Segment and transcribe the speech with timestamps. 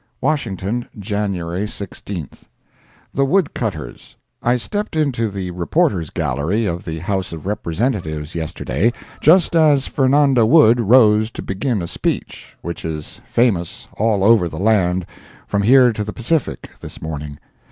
[0.19, 2.45] WASHINGTON, January 16th.
[3.13, 4.15] The Wood Cutters.
[4.41, 10.43] I stepped into the reporters' gallery of the House of Representatives, yesterday, just as Fernando
[10.47, 15.05] Wood rose to begin a speech, which is famous all over the land,
[15.45, 17.37] from here to the Pacific, this morning.